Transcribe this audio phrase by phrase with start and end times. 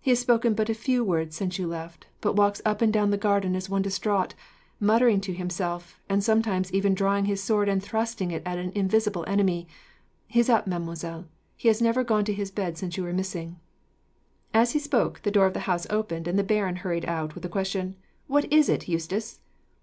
[0.00, 3.10] He has spoken but a few words, since you left, but walks up and down
[3.10, 4.32] the garden as one distraught,
[4.80, 9.26] muttering to himself, and sometimes even drawing his sword and thrusting it at an invisible
[9.28, 9.68] enemy.
[10.26, 11.26] He is up, mademoiselle.
[11.54, 13.60] He has never gone to his bed since you were missing."
[14.54, 17.42] As he spoke, the door of the house opened, and the baron hurried out, with
[17.42, 17.96] the question,
[18.26, 19.40] "What is it, Eustace?"